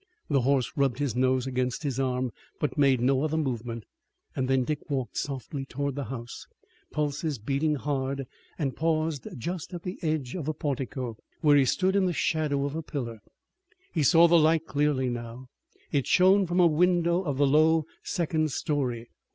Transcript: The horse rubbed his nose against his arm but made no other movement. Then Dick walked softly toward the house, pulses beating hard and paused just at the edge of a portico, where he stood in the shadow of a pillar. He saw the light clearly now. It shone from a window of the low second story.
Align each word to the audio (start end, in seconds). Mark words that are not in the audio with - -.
The 0.31 0.41
horse 0.41 0.71
rubbed 0.75 0.97
his 0.97 1.15
nose 1.15 1.45
against 1.45 1.83
his 1.83 1.99
arm 1.99 2.31
but 2.59 2.75
made 2.75 3.01
no 3.01 3.21
other 3.21 3.37
movement. 3.37 3.83
Then 4.35 4.63
Dick 4.63 4.89
walked 4.89 5.15
softly 5.15 5.63
toward 5.63 5.93
the 5.93 6.05
house, 6.05 6.47
pulses 6.91 7.37
beating 7.37 7.75
hard 7.75 8.25
and 8.57 8.75
paused 8.75 9.27
just 9.37 9.75
at 9.75 9.83
the 9.83 9.99
edge 10.01 10.33
of 10.33 10.47
a 10.47 10.55
portico, 10.55 11.17
where 11.41 11.55
he 11.55 11.65
stood 11.65 11.95
in 11.95 12.05
the 12.07 12.13
shadow 12.13 12.65
of 12.65 12.73
a 12.75 12.81
pillar. 12.81 13.19
He 13.93 14.01
saw 14.01 14.27
the 14.27 14.39
light 14.39 14.65
clearly 14.65 15.07
now. 15.11 15.49
It 15.91 16.07
shone 16.07 16.47
from 16.47 16.59
a 16.59 16.65
window 16.65 17.21
of 17.21 17.37
the 17.37 17.45
low 17.45 17.85
second 18.01 18.51
story. 18.51 19.07